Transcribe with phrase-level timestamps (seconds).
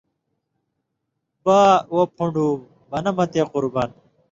[1.43, 1.59] با:
[1.93, 2.47] وو پُھن٘ڈُو
[2.89, 3.89] بنہ مہ تےقُربان!